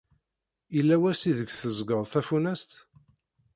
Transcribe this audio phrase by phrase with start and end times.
[0.75, 2.71] Yella wass ideg teẓẓgeḍ tafunast?